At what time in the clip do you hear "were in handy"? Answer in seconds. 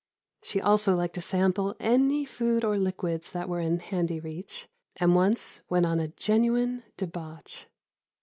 3.47-4.19